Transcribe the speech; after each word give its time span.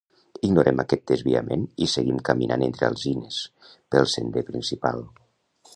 Ignorem 0.47 0.79
aquest 0.83 1.03
desviament 1.11 1.67
i 1.87 1.89
seguim 1.93 2.23
caminant 2.31 2.67
entre 2.69 2.89
alzines 2.89 3.39
pel 3.97 4.11
sender 4.15 4.47
principal. 4.51 5.07